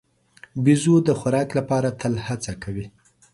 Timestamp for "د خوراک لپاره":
1.07-1.89